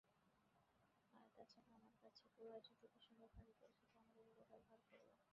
আর 1.13 1.27
তাছাড়া 1.35 1.69
আমার 1.73 1.95
কাছে 2.03 2.23
গুহায় 2.33 2.63
যতদূর 2.67 3.01
সম্ভব 3.01 3.29
আগে 3.39 3.53
পৌঁছাতে 3.59 3.93
আমরা 3.99 4.19
এগুলো 4.21 4.43
ব্যবহার 4.51 4.81
করব। 4.89 5.09